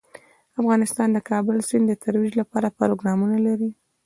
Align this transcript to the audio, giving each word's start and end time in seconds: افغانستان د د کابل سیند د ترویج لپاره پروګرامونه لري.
افغانستان 0.59 1.07
د 1.11 1.13
د 1.15 1.19
کابل 1.29 1.57
سیند 1.67 1.85
د 1.89 1.93
ترویج 2.03 2.33
لپاره 2.41 2.75
پروګرامونه 2.79 3.37
لري. 3.47 3.69